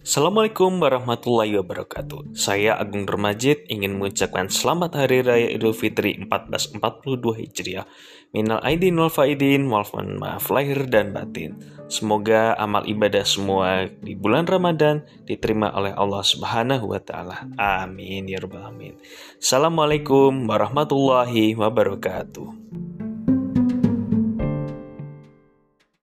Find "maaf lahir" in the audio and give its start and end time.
10.18-10.88